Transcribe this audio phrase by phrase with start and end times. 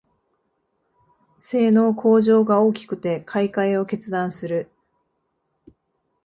[1.37, 4.71] 性能向上が大きくて買いかえを決断する